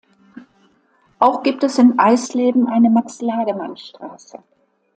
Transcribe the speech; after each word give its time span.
Auch 1.19 1.43
gibt 1.43 1.63
es 1.63 1.77
in 1.77 1.99
Eisleben 1.99 2.67
eine 2.67 2.89
Max-Lademann-Straße. 2.89 4.39